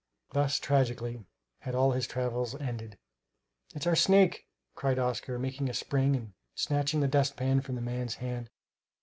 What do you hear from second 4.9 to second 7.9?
Oscar, making a spring and snatching the dustpan from the